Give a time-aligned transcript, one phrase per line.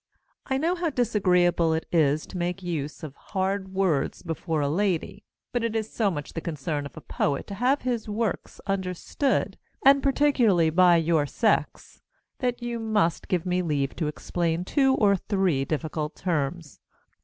[0.47, 5.23] I know how disagreeable it is to make use of hard words before a lady;
[5.51, 9.59] but it is so much the concern of a poet to have his works understood,
[9.85, 12.01] and particularly by your sex,
[12.39, 16.79] that you must give me leave to explain two or three difficult terms.